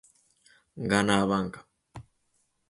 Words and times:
Gana 0.93 1.19
a 1.23 1.27
banca. 1.33 1.67